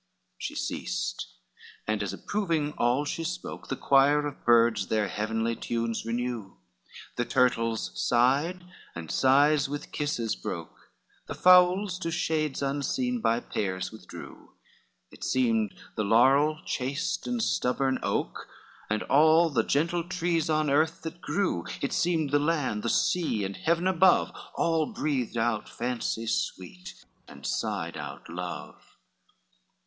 [0.39, 1.27] XVI He ceased,
[1.87, 6.55] and as approving all he spoke, The choir of birds their heavenly tunes renew,
[7.17, 8.63] The turtles sighed,
[8.95, 10.91] and sighs with kisses broke,
[11.27, 14.55] The fowls to shades unseen by pairs withdrew;
[15.11, 18.47] It seemed the laurel chaste, and stubborn oak,
[18.89, 23.43] And all the gentle trees on earth that grew, It seemed the land, the sea,
[23.45, 28.97] and heaven above, All breathed out fancy sweet, and sighed out love.